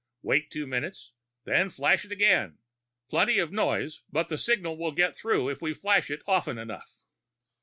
[0.23, 1.11] Wait two minutes,
[1.43, 2.57] then flash it again.
[3.07, 6.97] Plenty of noise, but the signal will get through if we flash it often enough."